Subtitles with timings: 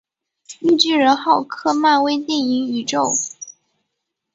[0.61, 3.11] 绿巨人浩克漫威电影宇宙